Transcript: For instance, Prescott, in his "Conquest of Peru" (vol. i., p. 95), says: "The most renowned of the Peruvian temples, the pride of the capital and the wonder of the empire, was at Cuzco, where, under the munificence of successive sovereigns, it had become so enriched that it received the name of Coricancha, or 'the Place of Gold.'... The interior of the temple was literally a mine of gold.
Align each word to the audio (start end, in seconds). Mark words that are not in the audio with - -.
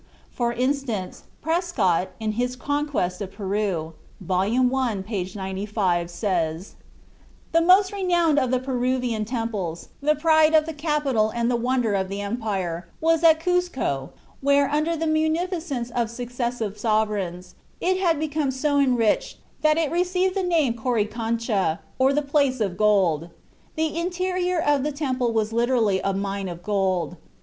For 0.31 0.51
instance, 0.51 1.25
Prescott, 1.43 2.09
in 2.19 2.31
his 2.31 2.55
"Conquest 2.55 3.21
of 3.21 3.31
Peru" 3.33 3.93
(vol. 4.19 4.41
i., 4.41 5.03
p. 5.05 5.29
95), 5.35 6.09
says: 6.09 6.73
"The 7.51 7.61
most 7.61 7.93
renowned 7.93 8.39
of 8.39 8.49
the 8.49 8.57
Peruvian 8.57 9.25
temples, 9.25 9.89
the 10.01 10.15
pride 10.15 10.55
of 10.55 10.65
the 10.65 10.73
capital 10.73 11.29
and 11.29 11.51
the 11.51 11.55
wonder 11.55 11.93
of 11.93 12.09
the 12.09 12.19
empire, 12.19 12.87
was 12.99 13.23
at 13.23 13.39
Cuzco, 13.41 14.09
where, 14.41 14.67
under 14.71 14.97
the 14.97 15.05
munificence 15.05 15.91
of 15.91 16.09
successive 16.09 16.79
sovereigns, 16.79 17.53
it 17.79 17.99
had 17.99 18.17
become 18.19 18.49
so 18.49 18.79
enriched 18.79 19.37
that 19.61 19.77
it 19.77 19.91
received 19.91 20.33
the 20.33 20.41
name 20.41 20.73
of 20.75 20.83
Coricancha, 20.83 21.77
or 21.99 22.11
'the 22.11 22.23
Place 22.23 22.59
of 22.59 22.75
Gold.'... 22.75 23.29
The 23.75 23.95
interior 23.95 24.59
of 24.59 24.81
the 24.81 24.91
temple 24.91 25.31
was 25.31 25.53
literally 25.53 26.01
a 26.03 26.11
mine 26.11 26.49
of 26.49 26.63
gold. 26.63 27.17